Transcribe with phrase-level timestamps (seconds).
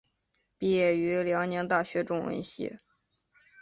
[0.57, 2.79] 毕业于辽宁大学中文系。